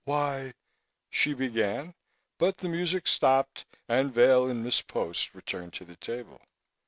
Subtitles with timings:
[0.05, 0.55] "Why"
[1.11, 1.93] she began,
[2.39, 6.41] but the music stopped, and Vail and Miss Post returned to the table.